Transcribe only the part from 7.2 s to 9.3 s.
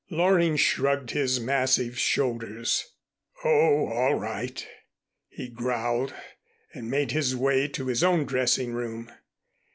way to his own dressing room.